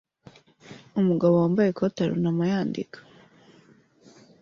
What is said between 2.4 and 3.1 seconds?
yandika